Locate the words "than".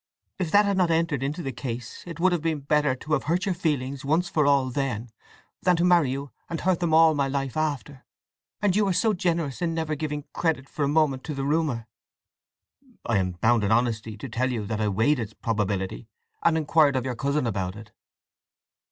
5.61-5.75